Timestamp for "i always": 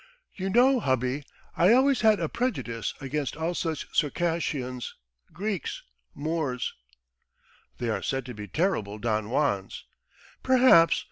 1.55-2.01